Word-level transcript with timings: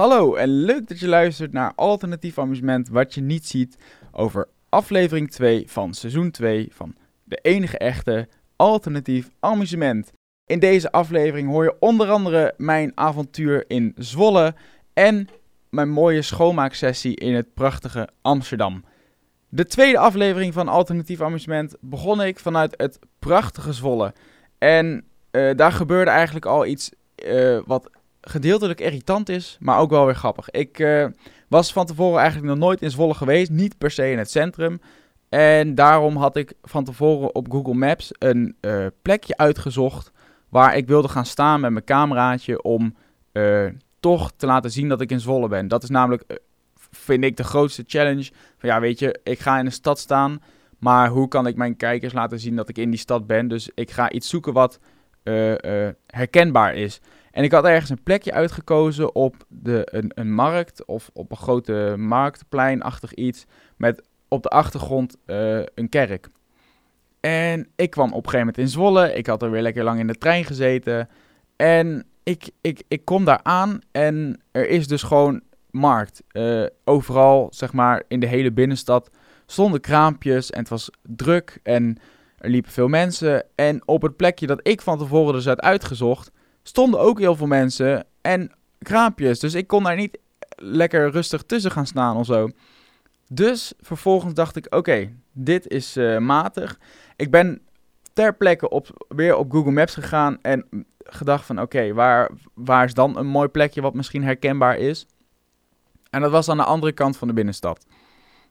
Hallo 0.00 0.34
en 0.34 0.48
leuk 0.48 0.88
dat 0.88 1.00
je 1.00 1.08
luistert 1.08 1.52
naar 1.52 1.72
Alternatief 1.74 2.38
Amusement 2.38 2.88
wat 2.88 3.14
je 3.14 3.20
niet 3.20 3.46
ziet 3.46 3.76
over 4.12 4.48
aflevering 4.68 5.30
2 5.30 5.64
van 5.66 5.94
seizoen 5.94 6.30
2 6.30 6.68
van 6.72 6.94
de 7.24 7.36
enige 7.36 7.78
echte 7.78 8.28
Alternatief 8.56 9.30
Amusement. 9.40 10.12
In 10.46 10.58
deze 10.58 10.92
aflevering 10.92 11.48
hoor 11.48 11.64
je 11.64 11.76
onder 11.78 12.10
andere 12.10 12.54
mijn 12.56 12.92
avontuur 12.94 13.64
in 13.66 13.92
Zwolle 13.96 14.54
en 14.92 15.28
mijn 15.70 15.90
mooie 15.90 16.22
schoonmaaksessie 16.22 17.16
in 17.16 17.34
het 17.34 17.54
prachtige 17.54 18.08
Amsterdam. 18.22 18.84
De 19.48 19.64
tweede 19.64 19.98
aflevering 19.98 20.52
van 20.52 20.68
Alternatief 20.68 21.20
Amusement 21.20 21.76
begon 21.80 22.22
ik 22.22 22.38
vanuit 22.38 22.74
het 22.76 22.98
prachtige 23.18 23.72
Zwolle. 23.72 24.14
En 24.58 25.04
eh, 25.30 25.56
daar 25.56 25.72
gebeurde 25.72 26.10
eigenlijk 26.10 26.46
al 26.46 26.66
iets 26.66 26.90
uh, 27.26 27.60
wat 27.66 27.90
gedeeltelijk 28.20 28.80
irritant 28.80 29.28
is, 29.28 29.56
maar 29.60 29.78
ook 29.78 29.90
wel 29.90 30.04
weer 30.04 30.14
grappig. 30.14 30.50
Ik 30.50 30.78
uh, 30.78 31.06
was 31.48 31.72
van 31.72 31.86
tevoren 31.86 32.20
eigenlijk 32.20 32.48
nog 32.48 32.58
nooit 32.58 32.82
in 32.82 32.90
Zwolle 32.90 33.14
geweest, 33.14 33.50
niet 33.50 33.78
per 33.78 33.90
se 33.90 34.10
in 34.10 34.18
het 34.18 34.30
centrum. 34.30 34.80
En 35.28 35.74
daarom 35.74 36.16
had 36.16 36.36
ik 36.36 36.52
van 36.62 36.84
tevoren 36.84 37.34
op 37.34 37.50
Google 37.50 37.74
Maps 37.74 38.10
een 38.18 38.56
uh, 38.60 38.86
plekje 39.02 39.36
uitgezocht 39.36 40.12
waar 40.48 40.76
ik 40.76 40.86
wilde 40.86 41.08
gaan 41.08 41.26
staan 41.26 41.60
met 41.60 41.70
mijn 41.70 41.84
cameraatje 41.84 42.62
om 42.62 42.94
uh, 43.32 43.66
toch 44.00 44.32
te 44.36 44.46
laten 44.46 44.70
zien 44.70 44.88
dat 44.88 45.00
ik 45.00 45.10
in 45.10 45.20
Zwolle 45.20 45.48
ben. 45.48 45.68
Dat 45.68 45.82
is 45.82 45.88
namelijk, 45.88 46.38
vind 46.90 47.24
ik, 47.24 47.36
de 47.36 47.44
grootste 47.44 47.84
challenge. 47.86 48.30
Van 48.58 48.68
ja, 48.68 48.80
weet 48.80 48.98
je, 48.98 49.20
ik 49.24 49.38
ga 49.38 49.58
in 49.58 49.66
een 49.66 49.72
stad 49.72 49.98
staan, 49.98 50.42
maar 50.78 51.08
hoe 51.08 51.28
kan 51.28 51.46
ik 51.46 51.56
mijn 51.56 51.76
kijkers 51.76 52.12
laten 52.12 52.40
zien 52.40 52.56
dat 52.56 52.68
ik 52.68 52.78
in 52.78 52.90
die 52.90 52.98
stad 52.98 53.26
ben? 53.26 53.48
Dus 53.48 53.70
ik 53.74 53.90
ga 53.90 54.10
iets 54.10 54.28
zoeken 54.28 54.52
wat 54.52 54.78
herkenbaar 56.06 56.74
is. 56.74 57.00
En 57.30 57.44
ik 57.44 57.52
had 57.52 57.64
ergens 57.64 57.90
een 57.90 58.02
plekje 58.02 58.32
uitgekozen 58.32 59.14
op 59.14 59.36
de, 59.48 59.88
een, 59.90 60.10
een 60.14 60.34
markt 60.34 60.84
of 60.84 61.10
op 61.12 61.30
een 61.30 61.36
grote 61.36 61.94
marktpleinachtig 61.98 63.14
iets 63.14 63.46
met 63.76 64.02
op 64.28 64.42
de 64.42 64.48
achtergrond 64.48 65.16
uh, 65.26 65.62
een 65.74 65.88
kerk. 65.88 66.28
En 67.20 67.68
ik 67.76 67.90
kwam 67.90 68.08
op 68.08 68.24
een 68.24 68.30
gegeven 68.30 68.38
moment 68.38 68.58
in 68.58 68.68
Zwolle. 68.68 69.14
Ik 69.14 69.26
had 69.26 69.42
er 69.42 69.50
weer 69.50 69.62
lekker 69.62 69.84
lang 69.84 70.00
in 70.00 70.06
de 70.06 70.18
trein 70.18 70.44
gezeten. 70.44 71.08
En 71.56 72.04
ik, 72.22 72.50
ik, 72.60 72.82
ik 72.88 73.04
kom 73.04 73.24
daar 73.24 73.40
aan 73.42 73.80
en 73.92 74.40
er 74.50 74.68
is 74.68 74.88
dus 74.88 75.02
gewoon 75.02 75.40
markt. 75.70 76.22
Overal, 76.84 77.48
zeg 77.50 77.72
maar, 77.72 78.02
in 78.08 78.20
de 78.20 78.26
hele 78.26 78.52
binnenstad 78.52 79.10
stonden 79.46 79.80
kraampjes 79.80 80.50
en 80.50 80.58
het 80.58 80.68
was 80.68 80.90
druk 81.02 81.58
en 81.62 81.98
er 82.40 82.50
liepen 82.50 82.72
veel 82.72 82.88
mensen. 82.88 83.44
En 83.54 83.82
op 83.88 84.02
het 84.02 84.16
plekje 84.16 84.46
dat 84.46 84.60
ik 84.62 84.80
van 84.80 84.98
tevoren 84.98 85.34
dus 85.34 85.44
had 85.44 85.60
uitgezocht, 85.60 86.30
stonden 86.62 87.00
ook 87.00 87.18
heel 87.18 87.36
veel 87.36 87.46
mensen 87.46 88.06
en 88.20 88.52
kraampjes. 88.78 89.38
Dus 89.38 89.54
ik 89.54 89.66
kon 89.66 89.82
daar 89.82 89.96
niet 89.96 90.18
lekker 90.56 91.10
rustig 91.10 91.42
tussen 91.42 91.70
gaan 91.70 91.86
staan 91.86 92.16
of 92.16 92.26
zo. 92.26 92.50
Dus 93.28 93.72
vervolgens 93.80 94.34
dacht 94.34 94.56
ik, 94.56 94.74
oké, 94.74 95.12
dit 95.32 95.68
is 95.68 95.96
uh, 95.96 96.18
matig. 96.18 96.78
Ik 97.16 97.30
ben 97.30 97.60
ter 98.12 98.34
plekke 98.34 98.68
op, 98.68 99.06
weer 99.08 99.36
op 99.36 99.52
Google 99.52 99.72
Maps 99.72 99.94
gegaan 99.94 100.38
en 100.42 100.86
gedacht 100.98 101.44
van, 101.44 101.60
oké, 101.60 101.92
waar, 101.92 102.30
waar 102.54 102.84
is 102.84 102.94
dan 102.94 103.18
een 103.18 103.26
mooi 103.26 103.48
plekje 103.48 103.80
wat 103.80 103.94
misschien 103.94 104.24
herkenbaar 104.24 104.76
is? 104.76 105.06
En 106.10 106.20
dat 106.20 106.30
was 106.30 106.48
aan 106.48 106.56
de 106.56 106.64
andere 106.64 106.92
kant 106.92 107.16
van 107.16 107.28
de 107.28 107.34
binnenstad. 107.34 107.86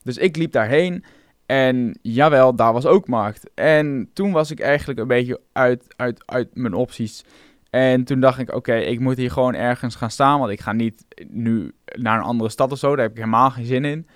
Dus 0.04 0.18
ik 0.18 0.36
liep 0.36 0.52
daarheen 0.52 1.04
en 1.50 1.98
jawel, 2.02 2.56
daar 2.56 2.74
was 2.74 2.86
ook 2.86 3.08
markt. 3.08 3.50
En 3.54 4.10
toen 4.14 4.32
was 4.32 4.52
ik 4.52 4.60
eigenlijk 4.60 5.00
een 5.00 5.08
beetje 5.08 5.40
uit, 5.54 5.94
uit, 5.96 6.24
uit 6.26 6.50
mijn 6.54 6.74
opties. 6.74 7.24
En 7.70 8.04
toen 8.04 8.20
dacht 8.20 8.40
ik, 8.40 8.56
oké, 8.56 8.76
ik 8.76 9.00
moet 9.00 9.18
hier 9.18 9.32
gewoon 9.32 9.54
ergens 9.54 9.96
gaan 9.96 10.12
staan. 10.12 10.40
Want 10.40 10.52
ik 10.52 10.62
ga 10.62 10.72
niet 10.72 11.06
nu 11.28 11.72
naar 11.86 12.18
een 12.18 12.24
andere 12.24 12.50
stad 12.50 12.72
of 12.72 12.78
zo. 12.78 12.90
Daar 12.90 13.06
heb 13.06 13.12
ik 13.12 13.18
helemaal 13.18 13.50
geen 13.50 13.66
zin 13.66 13.86
in. 13.86 14.08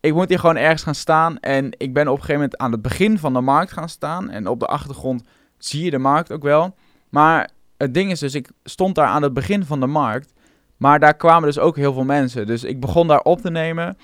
Ik 0.00 0.14
moet 0.14 0.28
hier 0.28 0.38
gewoon 0.38 0.56
ergens 0.56 0.82
gaan 0.82 0.94
staan. 0.94 1.38
En 1.38 1.68
ik 1.76 1.92
ben 1.92 2.08
op 2.08 2.14
een 2.14 2.20
gegeven 2.20 2.34
moment 2.34 2.58
aan 2.58 2.72
het 2.72 2.82
begin 2.82 3.18
van 3.18 3.32
de 3.32 3.40
markt 3.40 3.72
gaan 3.72 3.88
staan. 3.88 4.30
En 4.30 4.46
op 4.46 4.60
de 4.60 4.66
achtergrond 4.66 5.22
zie 5.58 5.84
je 5.84 5.90
de 5.90 5.98
markt 5.98 6.32
ook 6.32 6.42
wel. 6.42 6.76
Maar 7.08 7.50
het 7.76 7.94
ding 7.94 8.10
is 8.10 8.18
dus, 8.18 8.34
ik 8.34 8.50
stond 8.64 8.94
daar 8.94 9.06
aan 9.06 9.22
het 9.22 9.34
begin 9.34 9.64
van 9.64 9.80
de 9.80 9.86
markt. 9.86 10.32
Maar 10.76 11.00
daar 11.00 11.16
kwamen 11.16 11.48
dus 11.48 11.58
ook 11.58 11.76
heel 11.76 11.92
veel 11.92 12.04
mensen. 12.04 12.46
Dus 12.46 12.64
ik 12.64 12.80
begon 12.80 13.06
daar 13.06 13.22
op 13.22 13.40
te 13.40 13.50
nemen. 13.50 13.96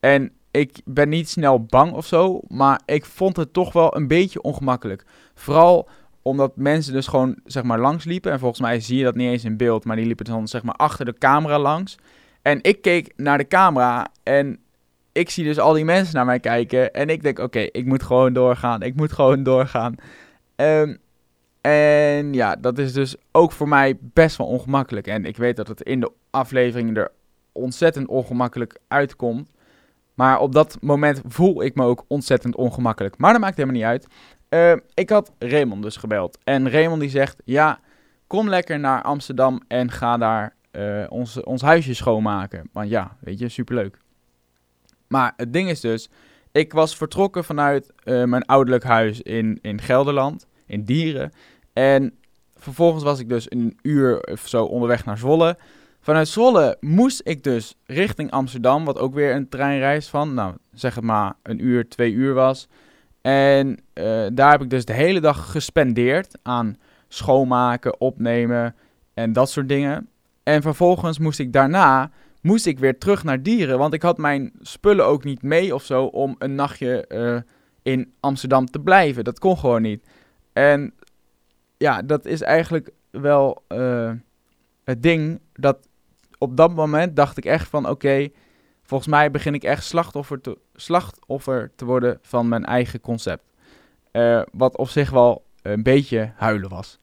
En 0.00 0.32
ik 0.50 0.80
ben 0.84 1.08
niet 1.08 1.28
snel 1.28 1.64
bang 1.64 1.92
of 1.92 2.06
zo. 2.06 2.40
Maar 2.48 2.80
ik 2.84 3.04
vond 3.04 3.36
het 3.36 3.52
toch 3.52 3.72
wel 3.72 3.96
een 3.96 4.06
beetje 4.06 4.42
ongemakkelijk. 4.42 5.04
Vooral 5.34 5.88
omdat 6.22 6.56
mensen 6.56 6.92
dus 6.92 7.06
gewoon, 7.06 7.38
zeg 7.44 7.62
maar, 7.62 7.78
langs 7.78 8.04
liepen. 8.04 8.32
En 8.32 8.38
volgens 8.38 8.60
mij 8.60 8.80
zie 8.80 8.98
je 8.98 9.04
dat 9.04 9.14
niet 9.14 9.30
eens 9.30 9.44
in 9.44 9.56
beeld, 9.56 9.84
maar 9.84 9.96
die 9.96 10.06
liepen 10.06 10.24
dan, 10.24 10.48
zeg 10.48 10.62
maar, 10.62 10.74
achter 10.74 11.04
de 11.04 11.14
camera 11.18 11.58
langs. 11.58 11.96
En 12.42 12.58
ik 12.62 12.82
keek 12.82 13.12
naar 13.16 13.38
de 13.38 13.48
camera 13.48 14.08
en 14.22 14.58
ik 15.12 15.30
zie 15.30 15.44
dus 15.44 15.58
al 15.58 15.72
die 15.72 15.84
mensen 15.84 16.14
naar 16.14 16.24
mij 16.24 16.40
kijken. 16.40 16.92
En 16.92 17.08
ik 17.08 17.22
denk, 17.22 17.38
oké, 17.38 17.58
ik 17.58 17.86
moet 17.86 18.02
gewoon 18.02 18.32
doorgaan. 18.32 18.82
Ik 18.82 18.94
moet 18.94 19.12
gewoon 19.12 19.42
doorgaan. 19.42 19.94
Um, 20.56 20.98
en 21.60 22.32
ja, 22.32 22.56
dat 22.56 22.78
is 22.78 22.92
dus 22.92 23.16
ook 23.32 23.52
voor 23.52 23.68
mij 23.68 23.98
best 24.00 24.36
wel 24.36 24.46
ongemakkelijk. 24.46 25.06
En 25.06 25.24
ik 25.24 25.36
weet 25.36 25.56
dat 25.56 25.68
het 25.68 25.82
in 25.82 26.00
de 26.00 26.12
aflevering 26.30 26.96
er 26.96 27.10
ontzettend 27.52 28.08
ongemakkelijk 28.08 28.78
uitkomt. 28.88 29.50
Maar 30.20 30.40
op 30.40 30.52
dat 30.52 30.78
moment 30.80 31.20
voel 31.26 31.62
ik 31.62 31.74
me 31.74 31.84
ook 31.84 32.04
ontzettend 32.08 32.56
ongemakkelijk. 32.56 33.18
Maar 33.18 33.32
dat 33.32 33.40
maakt 33.40 33.56
helemaal 33.56 33.76
niet 33.76 33.86
uit. 33.86 34.06
Uh, 34.50 34.82
ik 34.94 35.10
had 35.10 35.32
Raymond 35.38 35.82
dus 35.82 35.96
gebeld. 35.96 36.38
En 36.44 36.70
Raymond 36.70 37.00
die 37.00 37.10
zegt, 37.10 37.42
ja, 37.44 37.80
kom 38.26 38.48
lekker 38.48 38.80
naar 38.80 39.02
Amsterdam 39.02 39.60
en 39.68 39.90
ga 39.90 40.16
daar 40.16 40.54
uh, 40.72 41.06
ons, 41.08 41.42
ons 41.42 41.62
huisje 41.62 41.94
schoonmaken. 41.94 42.68
Want 42.72 42.88
ja, 42.88 43.16
weet 43.20 43.38
je, 43.38 43.48
superleuk. 43.48 43.98
Maar 45.08 45.32
het 45.36 45.52
ding 45.52 45.68
is 45.68 45.80
dus, 45.80 46.10
ik 46.52 46.72
was 46.72 46.96
vertrokken 46.96 47.44
vanuit 47.44 47.92
uh, 48.04 48.24
mijn 48.24 48.44
ouderlijk 48.44 48.84
huis 48.84 49.22
in, 49.22 49.58
in 49.62 49.80
Gelderland, 49.80 50.46
in 50.66 50.84
Dieren. 50.84 51.32
En 51.72 52.14
vervolgens 52.54 53.02
was 53.02 53.18
ik 53.18 53.28
dus 53.28 53.50
een 53.50 53.78
uur 53.82 54.20
of 54.20 54.48
zo 54.48 54.64
onderweg 54.64 55.04
naar 55.04 55.18
Zwolle. 55.18 55.58
Vanuit 56.00 56.28
Zwolle 56.28 56.76
moest 56.80 57.20
ik 57.24 57.42
dus 57.42 57.76
richting 57.84 58.30
Amsterdam, 58.30 58.84
wat 58.84 58.98
ook 58.98 59.14
weer 59.14 59.34
een 59.34 59.48
treinreis 59.48 60.08
van, 60.08 60.34
nou 60.34 60.54
zeg 60.72 60.94
het 60.94 61.04
maar, 61.04 61.34
een 61.42 61.64
uur, 61.64 61.88
twee 61.88 62.12
uur 62.12 62.34
was. 62.34 62.68
En 63.20 63.78
uh, 63.94 64.26
daar 64.32 64.50
heb 64.50 64.62
ik 64.62 64.70
dus 64.70 64.84
de 64.84 64.92
hele 64.92 65.20
dag 65.20 65.50
gespendeerd 65.50 66.38
aan 66.42 66.76
schoonmaken, 67.08 68.00
opnemen 68.00 68.74
en 69.14 69.32
dat 69.32 69.50
soort 69.50 69.68
dingen. 69.68 70.08
En 70.42 70.62
vervolgens 70.62 71.18
moest 71.18 71.38
ik 71.38 71.52
daarna 71.52 72.10
moest 72.40 72.66
ik 72.66 72.78
weer 72.78 72.98
terug 72.98 73.24
naar 73.24 73.42
Dieren, 73.42 73.78
want 73.78 73.94
ik 73.94 74.02
had 74.02 74.18
mijn 74.18 74.52
spullen 74.60 75.06
ook 75.06 75.24
niet 75.24 75.42
mee 75.42 75.74
of 75.74 75.82
zo 75.82 76.04
om 76.04 76.34
een 76.38 76.54
nachtje 76.54 77.04
uh, 77.08 77.36
in 77.82 78.12
Amsterdam 78.20 78.66
te 78.66 78.80
blijven. 78.80 79.24
Dat 79.24 79.38
kon 79.38 79.58
gewoon 79.58 79.82
niet. 79.82 80.06
En 80.52 80.94
ja, 81.76 82.02
dat 82.02 82.26
is 82.26 82.40
eigenlijk 82.40 82.90
wel 83.10 83.64
uh, 83.68 84.12
het 84.84 85.02
ding 85.02 85.40
dat 85.52 85.88
op 86.40 86.56
dat 86.56 86.74
moment 86.74 87.16
dacht 87.16 87.36
ik 87.36 87.44
echt 87.44 87.68
van 87.68 87.88
oké, 87.88 88.28
Volgens 88.90 89.10
mij 89.10 89.30
begin 89.30 89.54
ik 89.54 89.62
echt 89.62 89.84
slachtoffer 89.84 90.40
te, 90.40 90.58
slachtoffer 90.74 91.70
te 91.76 91.84
worden 91.84 92.18
van 92.22 92.48
mijn 92.48 92.64
eigen 92.64 93.00
concept. 93.00 93.42
Uh, 94.12 94.42
wat 94.52 94.76
op 94.76 94.88
zich 94.88 95.10
wel 95.10 95.44
een 95.62 95.82
beetje 95.82 96.32
huilen 96.36 96.68
was. 96.68 96.98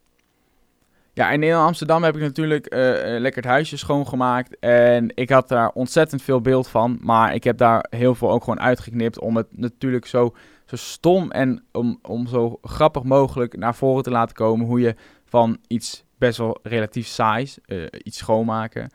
Ja, 1.13 1.31
en 1.31 1.43
in 1.43 1.53
Amsterdam 1.53 2.03
heb 2.03 2.15
ik 2.15 2.21
natuurlijk 2.21 2.73
uh, 2.73 2.79
lekker 3.19 3.41
het 3.41 3.51
huisje 3.51 3.77
schoongemaakt. 3.77 4.59
En 4.59 5.11
ik 5.15 5.29
had 5.29 5.47
daar 5.47 5.69
ontzettend 5.69 6.21
veel 6.21 6.41
beeld 6.41 6.67
van. 6.67 6.97
Maar 7.01 7.33
ik 7.33 7.43
heb 7.43 7.57
daar 7.57 7.85
heel 7.89 8.15
veel 8.15 8.31
ook 8.31 8.43
gewoon 8.43 8.59
uitgeknipt. 8.59 9.19
Om 9.19 9.35
het 9.35 9.47
natuurlijk 9.57 10.05
zo, 10.05 10.35
zo 10.65 10.75
stom 10.75 11.31
en 11.31 11.63
om, 11.71 11.99
om 12.01 12.27
zo 12.27 12.59
grappig 12.61 13.03
mogelijk 13.03 13.57
naar 13.57 13.75
voren 13.75 14.03
te 14.03 14.11
laten 14.11 14.35
komen. 14.35 14.65
Hoe 14.65 14.79
je 14.79 14.95
van 15.25 15.57
iets 15.67 16.03
best 16.17 16.37
wel 16.37 16.59
relatief 16.63 17.07
saais, 17.07 17.59
iets 18.03 18.17
schoonmaken, 18.17 18.91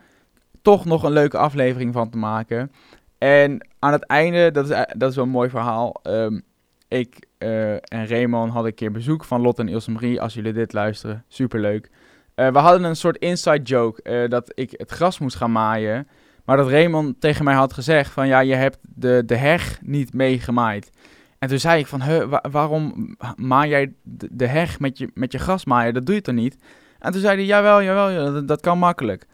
toch 0.62 0.84
nog 0.84 1.02
een 1.02 1.12
leuke 1.12 1.38
aflevering 1.38 1.92
van 1.92 2.10
te 2.10 2.18
maken. 2.18 2.72
En 3.18 3.68
aan 3.78 3.92
het 3.92 4.06
einde, 4.06 4.50
dat 4.50 4.70
is, 4.70 4.76
dat 4.96 5.10
is 5.10 5.16
wel 5.16 5.24
een 5.24 5.30
mooi 5.30 5.48
verhaal. 5.48 6.00
Um, 6.02 6.42
ik 6.88 7.26
uh, 7.38 7.72
en 7.72 8.06
Raymond 8.06 8.52
hadden 8.52 8.70
een 8.70 8.76
keer 8.76 8.92
bezoek 8.92 9.24
van 9.24 9.40
Lot 9.40 9.58
en 9.58 9.68
Ilse 9.68 9.90
Marie. 9.90 10.20
Als 10.20 10.34
jullie 10.34 10.52
dit 10.52 10.72
luisteren, 10.72 11.24
superleuk. 11.28 11.90
Uh, 12.36 12.48
we 12.48 12.58
hadden 12.58 12.84
een 12.84 12.96
soort 12.96 13.16
inside 13.16 13.62
joke 13.62 14.28
dat 14.28 14.52
ik 14.54 14.74
het 14.76 14.90
gras 14.90 15.18
moest 15.18 15.36
gaan 15.36 15.52
maaien. 15.52 16.08
Maar 16.44 16.56
dat 16.56 16.68
Raymond 16.68 17.20
tegen 17.20 17.44
mij 17.44 17.54
had 17.54 17.72
gezegd 17.72 18.10
van 18.10 18.26
ja, 18.26 18.40
je 18.40 18.54
hebt 18.54 18.78
de, 18.82 19.22
de 19.26 19.36
heg 19.36 19.78
niet 19.82 20.14
meegemaaid. 20.14 20.90
En 21.38 21.48
toen 21.48 21.58
zei 21.58 21.80
ik 21.80 21.86
van, 21.86 22.02
waarom 22.50 23.16
maai 23.36 23.70
jij 23.70 23.94
de, 24.02 24.46
heg 24.46 24.80
met 24.80 24.98
je, 24.98 25.10
met 25.14 25.32
je 25.32 25.38
grasmaaier? 25.38 25.92
Dat 25.92 26.06
doe 26.06 26.14
je 26.14 26.20
toch 26.20 26.34
niet? 26.34 26.56
En 26.98 27.12
toen 27.12 27.20
zei 27.20 27.36
hij, 27.36 27.44
jawel, 27.44 27.82
jawel, 27.82 28.32
dat, 28.32 28.48
dat 28.48 28.60
kan 28.60 28.78
makkelijk. 28.78 29.26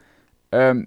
Um, 0.49 0.87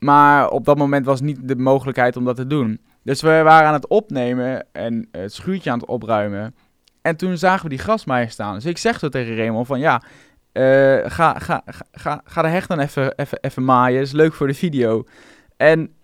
maar 0.00 0.50
op 0.50 0.64
dat 0.64 0.78
moment 0.78 1.06
was 1.06 1.20
niet 1.20 1.48
de 1.48 1.56
mogelijkheid 1.56 2.16
om 2.16 2.24
dat 2.24 2.36
te 2.36 2.46
doen. 2.46 2.80
Dus 3.02 3.22
we 3.22 3.42
waren 3.42 3.68
aan 3.68 3.74
het 3.74 3.88
opnemen 3.88 4.66
en 4.72 5.08
het 5.12 5.32
schuurtje 5.32 5.70
aan 5.70 5.78
het 5.78 5.88
opruimen. 5.88 6.54
En 7.02 7.16
toen 7.16 7.38
zagen 7.38 7.62
we 7.62 7.68
die 7.68 7.78
grasmaaier 7.78 8.30
staan. 8.30 8.54
Dus 8.54 8.64
ik 8.64 8.78
zeg 8.78 8.98
zo 8.98 9.08
tegen 9.08 9.36
Raymond 9.36 9.66
van 9.66 9.80
ja, 9.80 10.02
uh, 10.52 11.10
ga, 11.10 11.38
ga, 11.38 11.62
ga, 11.90 12.20
ga 12.24 12.42
de 12.42 12.48
hecht 12.48 12.68
dan 12.68 12.78
even, 12.78 13.14
even, 13.16 13.38
even 13.40 13.64
maaien. 13.64 14.00
is 14.00 14.12
leuk 14.12 14.34
voor 14.34 14.46
de 14.46 14.54
video. 14.54 15.04
En 15.56 15.94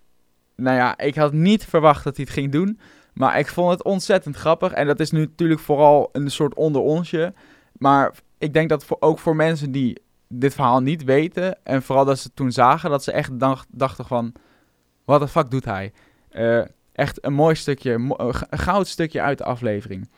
nou 0.55 0.77
ja, 0.77 0.97
ik 0.97 1.15
had 1.15 1.33
niet 1.33 1.65
verwacht 1.65 2.03
dat 2.03 2.15
hij 2.15 2.25
het 2.25 2.33
ging 2.33 2.51
doen. 2.51 2.79
Maar 3.13 3.39
ik 3.39 3.47
vond 3.47 3.71
het 3.71 3.83
ontzettend 3.83 4.35
grappig. 4.35 4.71
En 4.71 4.87
dat 4.87 4.99
is 4.99 5.11
nu 5.11 5.19
natuurlijk 5.19 5.59
vooral 5.59 6.09
een 6.11 6.31
soort 6.31 6.55
onder 6.55 6.81
onsje. 6.81 7.33
Maar 7.77 8.13
ik 8.37 8.53
denk 8.53 8.69
dat 8.69 8.85
voor, 8.85 8.97
ook 8.99 9.19
voor 9.19 9.35
mensen 9.35 9.71
die 9.71 10.01
dit 10.27 10.53
verhaal 10.53 10.81
niet 10.81 11.03
weten. 11.03 11.57
En 11.63 11.83
vooral 11.83 12.05
dat 12.05 12.19
ze 12.19 12.33
toen 12.33 12.51
zagen, 12.51 12.89
dat 12.89 13.03
ze 13.03 13.11
echt 13.11 13.31
dachten 13.69 14.05
van... 14.05 14.33
Wat 15.05 15.19
de 15.19 15.27
fuck 15.27 15.51
doet 15.51 15.65
hij? 15.65 15.93
Uh, 16.31 16.61
echt 16.91 17.25
een 17.25 17.33
mooi 17.33 17.55
stukje, 17.55 17.91
een 18.49 18.59
goud 18.59 18.87
stukje 18.87 19.21
uit 19.21 19.37
de 19.37 19.43
aflevering. 19.43 20.09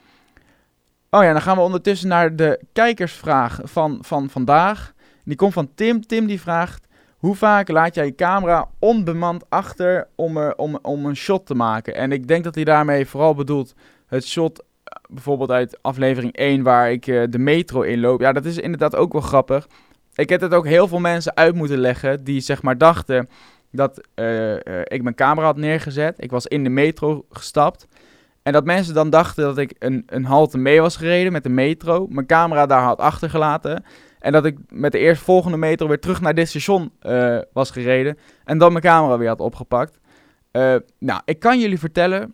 Oh 1.09 1.23
ja, 1.23 1.31
dan 1.31 1.41
gaan 1.41 1.55
we 1.55 1.63
ondertussen 1.63 2.07
naar 2.07 2.35
de 2.35 2.61
kijkersvraag 2.73 3.59
van, 3.63 3.97
van 4.01 4.29
vandaag. 4.29 4.93
Die 5.23 5.35
komt 5.35 5.53
van 5.53 5.73
Tim. 5.75 6.05
Tim 6.05 6.27
die 6.27 6.41
vraagt... 6.41 6.87
Hoe 7.19 7.35
vaak 7.35 7.69
laat 7.69 7.95
jij 7.95 8.05
je 8.05 8.15
camera 8.15 8.69
onbemand 8.79 9.49
achter 9.49 10.07
om, 10.15 10.37
er, 10.37 10.55
om, 10.55 10.79
om 10.81 11.05
een 11.05 11.15
shot 11.15 11.45
te 11.45 11.55
maken? 11.55 11.95
En 11.95 12.11
ik 12.11 12.27
denk 12.27 12.43
dat 12.43 12.55
hij 12.55 12.63
daarmee 12.63 13.05
vooral 13.05 13.35
bedoelt 13.35 13.73
het 14.07 14.27
shot 14.27 14.59
eh, 14.59 14.65
bijvoorbeeld 15.09 15.51
uit 15.51 15.79
aflevering 15.81 16.33
1 16.35 16.63
waar 16.63 16.91
ik 16.91 17.07
uh, 17.07 17.23
de 17.29 17.39
metro 17.39 17.81
inloop. 17.81 18.21
Ja, 18.21 18.31
dat 18.31 18.45
is 18.45 18.57
inderdaad 18.57 18.95
ook 18.95 19.11
wel 19.11 19.21
grappig. 19.21 19.67
Ik 20.19 20.29
heb 20.29 20.41
het 20.41 20.53
ook 20.53 20.65
heel 20.65 20.87
veel 20.87 20.99
mensen 20.99 21.35
uit 21.35 21.55
moeten 21.55 21.77
leggen 21.77 22.23
die 22.23 22.39
zeg 22.39 22.61
maar 22.61 22.77
dachten 22.77 23.29
dat 23.71 24.07
uh, 24.15 24.55
ik 24.83 25.03
mijn 25.03 25.15
camera 25.15 25.45
had 25.45 25.57
neergezet. 25.57 26.23
Ik 26.23 26.31
was 26.31 26.47
in 26.47 26.63
de 26.63 26.69
metro 26.69 27.25
gestapt. 27.29 27.87
En 28.43 28.53
dat 28.53 28.65
mensen 28.65 28.93
dan 28.93 29.09
dachten 29.09 29.43
dat 29.43 29.57
ik 29.57 29.75
een, 29.79 30.03
een 30.05 30.25
halte 30.25 30.57
mee 30.57 30.81
was 30.81 30.95
gereden 30.95 31.31
met 31.31 31.43
de 31.43 31.49
metro. 31.49 32.07
Mijn 32.09 32.25
camera 32.25 32.65
daar 32.65 32.81
had 32.81 32.99
achtergelaten. 32.99 33.83
En 34.19 34.31
dat 34.31 34.45
ik 34.45 34.57
met 34.69 34.91
de 34.91 34.97
eerstvolgende 34.97 35.57
metro 35.57 35.87
weer 35.87 35.99
terug 35.99 36.21
naar 36.21 36.35
dit 36.35 36.49
station 36.49 36.91
uh, 37.01 37.39
was 37.53 37.71
gereden. 37.71 38.17
En 38.43 38.57
dan 38.57 38.71
mijn 38.71 38.83
camera 38.83 39.17
weer 39.17 39.27
had 39.27 39.39
opgepakt. 39.39 39.99
Nou, 40.99 41.21
ik 41.25 41.39
kan 41.39 41.59
jullie 41.59 41.79
vertellen. 41.79 42.33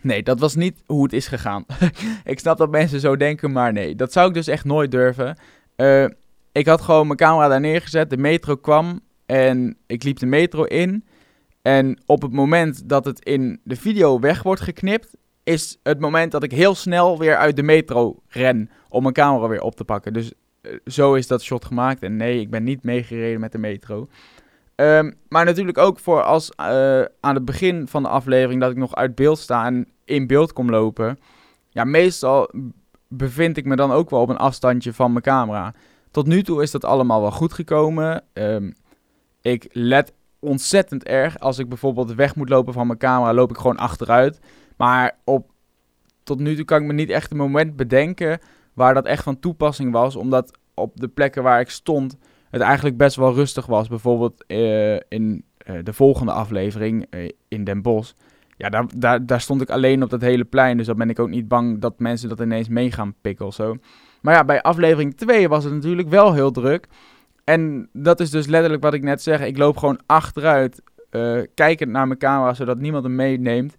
Nee, 0.00 0.22
dat 0.22 0.40
was 0.40 0.54
niet 0.54 0.82
hoe 0.86 1.02
het 1.02 1.12
is 1.12 1.26
gegaan. 1.26 1.64
ik 2.24 2.38
snap 2.38 2.58
dat 2.58 2.70
mensen 2.70 3.00
zo 3.00 3.16
denken, 3.16 3.52
maar 3.52 3.72
nee. 3.72 3.94
Dat 3.94 4.12
zou 4.12 4.28
ik 4.28 4.34
dus 4.34 4.46
echt 4.46 4.64
nooit 4.64 4.90
durven. 4.90 5.36
Uh, 5.76 6.04
ik 6.52 6.66
had 6.66 6.80
gewoon 6.80 7.06
mijn 7.06 7.18
camera 7.18 7.48
daar 7.48 7.60
neergezet. 7.60 8.10
De 8.10 8.16
metro 8.16 8.56
kwam. 8.56 9.00
En 9.26 9.76
ik 9.86 10.02
liep 10.02 10.18
de 10.18 10.26
metro 10.26 10.62
in. 10.62 11.04
En 11.62 11.98
op 12.06 12.22
het 12.22 12.32
moment 12.32 12.88
dat 12.88 13.04
het 13.04 13.24
in 13.24 13.60
de 13.64 13.76
video 13.76 14.20
weg 14.20 14.42
wordt 14.42 14.60
geknipt, 14.60 15.16
is 15.42 15.78
het 15.82 16.00
moment 16.00 16.32
dat 16.32 16.42
ik 16.42 16.52
heel 16.52 16.74
snel 16.74 17.18
weer 17.18 17.36
uit 17.36 17.56
de 17.56 17.62
metro 17.62 18.22
ren 18.28 18.70
om 18.88 19.02
mijn 19.02 19.14
camera 19.14 19.48
weer 19.48 19.62
op 19.62 19.74
te 19.74 19.84
pakken. 19.84 20.12
Dus 20.12 20.32
uh, 20.62 20.72
zo 20.86 21.14
is 21.14 21.26
dat 21.26 21.42
shot 21.42 21.64
gemaakt. 21.64 22.02
En 22.02 22.16
nee, 22.16 22.40
ik 22.40 22.50
ben 22.50 22.64
niet 22.64 22.82
meegereden 22.84 23.40
met 23.40 23.52
de 23.52 23.58
metro. 23.58 24.08
Um, 24.76 25.14
maar 25.28 25.44
natuurlijk 25.44 25.78
ook 25.78 25.98
voor 25.98 26.22
als 26.22 26.52
uh, 26.60 26.66
aan 27.20 27.34
het 27.34 27.44
begin 27.44 27.88
van 27.88 28.02
de 28.02 28.08
aflevering 28.08 28.60
dat 28.60 28.70
ik 28.70 28.76
nog 28.76 28.94
uit 28.94 29.14
beeld 29.14 29.38
sta 29.38 29.66
en 29.66 29.88
in 30.04 30.26
beeld 30.26 30.52
kom 30.52 30.70
lopen. 30.70 31.18
Ja, 31.70 31.84
meestal 31.84 32.50
bevind 33.08 33.56
ik 33.56 33.64
me 33.64 33.76
dan 33.76 33.90
ook 33.92 34.10
wel 34.10 34.20
op 34.20 34.28
een 34.28 34.36
afstandje 34.36 34.92
van 34.92 35.10
mijn 35.12 35.24
camera. 35.24 35.74
Tot 36.12 36.26
nu 36.26 36.42
toe 36.42 36.62
is 36.62 36.70
dat 36.70 36.84
allemaal 36.84 37.20
wel 37.20 37.30
goed 37.30 37.52
gekomen. 37.52 38.24
Um, 38.32 38.74
ik 39.40 39.68
let 39.72 40.12
ontzettend 40.38 41.04
erg. 41.04 41.38
Als 41.38 41.58
ik 41.58 41.68
bijvoorbeeld 41.68 42.14
weg 42.14 42.36
moet 42.36 42.48
lopen 42.48 42.72
van 42.72 42.86
mijn 42.86 42.98
camera, 42.98 43.34
loop 43.34 43.50
ik 43.50 43.56
gewoon 43.56 43.76
achteruit. 43.76 44.40
Maar 44.76 45.18
op, 45.24 45.50
tot 46.22 46.38
nu 46.38 46.56
toe 46.56 46.64
kan 46.64 46.80
ik 46.80 46.86
me 46.86 46.92
niet 46.92 47.10
echt 47.10 47.30
een 47.30 47.36
moment 47.36 47.76
bedenken 47.76 48.38
waar 48.72 48.94
dat 48.94 49.06
echt 49.06 49.22
van 49.22 49.40
toepassing 49.40 49.92
was. 49.92 50.16
Omdat 50.16 50.58
op 50.74 51.00
de 51.00 51.08
plekken 51.08 51.42
waar 51.42 51.60
ik 51.60 51.70
stond 51.70 52.16
het 52.50 52.60
eigenlijk 52.60 52.96
best 52.96 53.16
wel 53.16 53.34
rustig 53.34 53.66
was. 53.66 53.88
Bijvoorbeeld 53.88 54.44
uh, 54.46 54.94
in 55.08 55.44
uh, 55.66 55.78
de 55.82 55.92
volgende 55.92 56.32
aflevering 56.32 57.06
uh, 57.10 57.30
in 57.48 57.64
Den 57.64 57.82
Bosch. 57.82 58.12
Ja, 58.56 58.68
daar, 58.68 58.86
daar, 58.96 59.26
daar 59.26 59.40
stond 59.40 59.60
ik 59.60 59.70
alleen 59.70 60.02
op 60.02 60.10
dat 60.10 60.20
hele 60.20 60.44
plein. 60.44 60.76
Dus 60.76 60.86
dan 60.86 60.96
ben 60.96 61.10
ik 61.10 61.18
ook 61.18 61.28
niet 61.28 61.48
bang 61.48 61.80
dat 61.80 61.98
mensen 61.98 62.28
dat 62.28 62.40
ineens 62.40 62.68
mee 62.68 62.92
gaan 62.92 63.14
pikken 63.20 63.46
of 63.46 63.54
zo. 63.54 63.76
Maar 64.20 64.34
ja, 64.34 64.44
bij 64.44 64.62
aflevering 64.62 65.16
2 65.16 65.48
was 65.48 65.64
het 65.64 65.72
natuurlijk 65.72 66.08
wel 66.08 66.32
heel 66.32 66.50
druk. 66.50 66.86
En 67.44 67.88
dat 67.92 68.20
is 68.20 68.30
dus 68.30 68.46
letterlijk 68.46 68.82
wat 68.82 68.94
ik 68.94 69.02
net 69.02 69.22
zeg. 69.22 69.40
Ik 69.40 69.58
loop 69.58 69.76
gewoon 69.76 70.00
achteruit, 70.06 70.82
uh, 71.10 71.40
kijkend 71.54 71.90
naar 71.90 72.06
mijn 72.06 72.18
camera, 72.18 72.54
zodat 72.54 72.78
niemand 72.78 73.04
hem 73.04 73.14
meeneemt. 73.14 73.76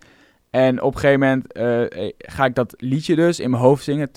En 0.49 0.81
op 0.81 0.93
een 0.93 0.99
gegeven 0.99 1.19
moment 1.19 1.57
uh, 1.57 2.09
ga 2.17 2.45
ik 2.45 2.55
dat 2.55 2.73
liedje 2.77 3.15
dus 3.15 3.39
in 3.39 3.49
mijn 3.49 3.63
hoofd 3.63 3.83
zingen. 3.83 4.11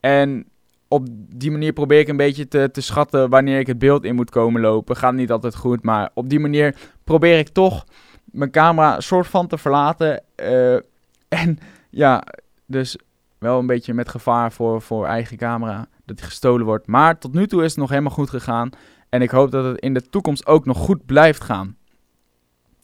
En 0.00 0.46
op 0.92 1.06
die 1.36 1.50
manier 1.50 1.72
probeer 1.72 1.98
ik 1.98 2.08
een 2.08 2.16
beetje 2.16 2.48
te, 2.48 2.68
te 2.72 2.80
schatten 2.80 3.30
wanneer 3.30 3.58
ik 3.58 3.66
het 3.66 3.78
beeld 3.78 4.04
in 4.04 4.14
moet 4.14 4.30
komen 4.30 4.60
lopen. 4.60 4.96
Gaat 4.96 5.14
niet 5.14 5.30
altijd 5.30 5.54
goed, 5.54 5.82
maar 5.82 6.10
op 6.14 6.28
die 6.28 6.40
manier 6.40 6.76
probeer 7.04 7.38
ik 7.38 7.48
toch 7.48 7.84
mijn 8.24 8.50
camera 8.50 9.00
soort 9.00 9.26
van 9.26 9.46
te 9.46 9.58
verlaten. 9.58 10.22
Uh, 10.36 10.74
en 11.42 11.58
ja, 11.90 12.22
dus 12.66 12.96
wel 13.38 13.58
een 13.58 13.66
beetje 13.66 13.94
met 13.94 14.08
gevaar 14.08 14.52
voor, 14.52 14.82
voor 14.82 15.06
eigen 15.06 15.36
camera. 15.36 15.86
Dat 16.04 16.16
die 16.16 16.26
gestolen 16.26 16.66
wordt. 16.66 16.86
Maar 16.86 17.18
tot 17.18 17.32
nu 17.32 17.46
toe 17.46 17.62
is 17.62 17.70
het 17.70 17.80
nog 17.80 17.90
helemaal 17.90 18.12
goed 18.12 18.30
gegaan. 18.30 18.70
En 19.08 19.22
ik 19.22 19.30
hoop 19.30 19.50
dat 19.50 19.64
het 19.64 19.78
in 19.78 19.94
de 19.94 20.08
toekomst 20.08 20.46
ook 20.46 20.64
nog 20.64 20.78
goed 20.78 21.06
blijft 21.06 21.44
gaan. 21.44 21.76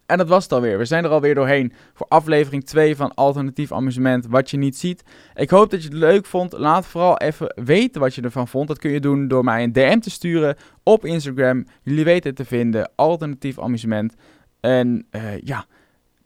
En 0.09 0.19
dat 0.19 0.29
was 0.29 0.43
het 0.43 0.53
alweer. 0.53 0.79
We 0.79 0.85
zijn 0.85 1.05
er 1.05 1.11
alweer 1.11 1.35
doorheen 1.35 1.73
voor 1.95 2.07
aflevering 2.09 2.65
2 2.65 2.97
van 2.97 3.15
Alternatief 3.15 3.73
Amusement, 3.73 4.27
wat 4.27 4.51
je 4.51 4.57
niet 4.57 4.77
ziet. 4.77 5.03
Ik 5.35 5.51
hoop 5.51 5.71
dat 5.71 5.83
je 5.83 5.89
het 5.89 5.97
leuk 5.97 6.27
vond. 6.27 6.53
Laat 6.53 6.87
vooral 6.87 7.19
even 7.19 7.53
weten 7.65 8.01
wat 8.01 8.15
je 8.15 8.23
ervan 8.23 8.49
vond. 8.49 8.69
Dat 8.69 8.79
kun 8.79 8.91
je 8.91 9.01
doen 9.01 9.29
door 9.29 9.45
mij 9.45 9.63
een 9.63 9.73
DM 9.73 9.99
te 9.99 10.11
sturen 10.11 10.57
op 10.83 11.05
Instagram. 11.05 11.67
Jullie 11.83 12.05
weten 12.05 12.29
het 12.29 12.37
te 12.37 12.45
vinden, 12.45 12.91
Alternatief 12.95 13.59
Amusement. 13.59 14.15
En 14.61 15.07
uh, 15.11 15.39
ja, 15.39 15.67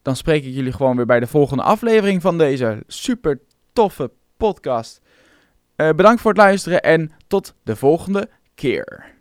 dan 0.01 0.15
spreek 0.15 0.43
ik 0.45 0.53
jullie 0.53 0.73
gewoon 0.73 0.95
weer 0.95 1.05
bij 1.05 1.19
de 1.19 1.27
volgende 1.27 1.63
aflevering 1.63 2.21
van 2.21 2.37
deze 2.37 2.83
super 2.87 3.39
toffe 3.73 4.11
podcast. 4.37 5.01
Uh, 5.77 5.89
bedankt 5.89 6.21
voor 6.21 6.31
het 6.31 6.39
luisteren 6.39 6.81
en 6.81 7.11
tot 7.27 7.53
de 7.63 7.75
volgende 7.75 8.29
keer. 8.55 9.12